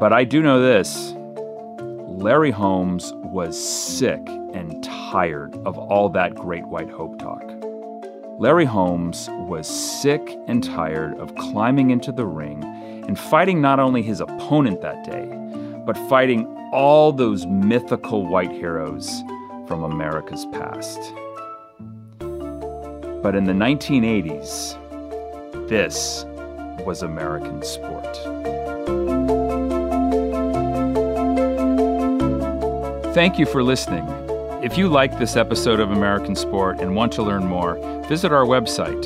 [0.00, 4.20] But I do know this Larry Holmes was sick
[4.52, 7.42] and tired of all that great white hope talk.
[8.38, 12.64] Larry Holmes was sick and tired of climbing into the ring
[13.06, 15.26] and fighting not only his opponent that day,
[15.86, 19.22] but fighting all those mythical white heroes
[19.66, 20.98] from America's past.
[23.22, 24.78] But in the 1980s,
[25.68, 26.24] this
[26.84, 28.16] was American sport.
[33.14, 34.04] Thank you for listening.
[34.62, 37.76] If you like this episode of American Sport and want to learn more,
[38.08, 39.04] visit our website,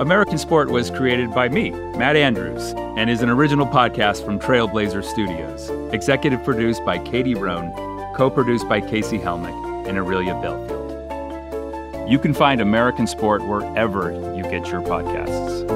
[0.00, 5.04] American Sport was created by me, Matt Andrews, and is an original podcast from Trailblazer
[5.04, 5.70] Studios.
[5.94, 7.70] Executive produced by Katie Roan,
[8.16, 12.10] co produced by Casey Helmick and Aurelia Belfield.
[12.10, 15.73] You can find American Sport wherever you get your podcasts.